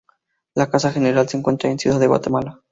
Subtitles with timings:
[0.55, 2.61] La casa general se encuentra en Ciudad de Guatemala.